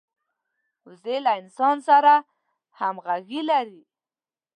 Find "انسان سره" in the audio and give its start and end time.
1.41-2.13